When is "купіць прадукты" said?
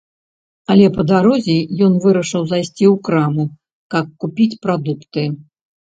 4.25-5.23